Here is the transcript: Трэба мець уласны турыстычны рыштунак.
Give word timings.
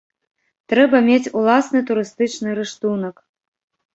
Трэба 0.71 1.01
мець 1.09 1.31
уласны 1.41 1.79
турыстычны 1.91 2.49
рыштунак. 2.61 3.15